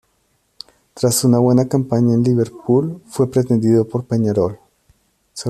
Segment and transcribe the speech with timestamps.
[0.95, 4.57] Tras una buena campaña en Liverpool, fue pretendido por Peñarol.